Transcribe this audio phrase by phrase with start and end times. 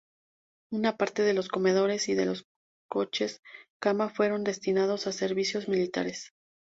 [0.71, 2.47] Una parte de los comedores y de los
[2.89, 6.33] coches-cama fueron destinados a servicios militares.